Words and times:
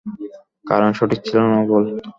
কারণ 0.65 0.89
সঠিক 0.93 1.19
ছিল 1.25 1.37
না 1.45 1.59
ভুল? 1.67 1.83